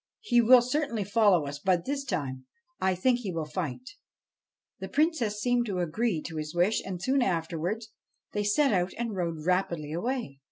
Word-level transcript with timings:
He 0.21 0.41
will 0.41 0.63
certainly 0.63 1.03
follow 1.03 1.45
us, 1.45 1.59
but, 1.59 1.85
this 1.85 2.03
time, 2.03 2.45
I 2.79 2.95
think 2.95 3.19
he 3.19 3.31
will 3.31 3.45
fight.' 3.45 3.97
The 4.79 4.89
Princess 4.89 5.39
seemed 5.39 5.67
to 5.67 5.77
agree 5.77 6.23
to 6.23 6.37
his 6.37 6.55
wish, 6.55 6.81
and, 6.83 6.99
soon 6.99 7.21
afterwards, 7.21 7.91
they 8.31 8.43
set 8.43 8.73
out 8.73 8.93
and 8.97 9.13
rode 9.15 9.45
rapidly 9.45 9.93
away. 9.93 10.39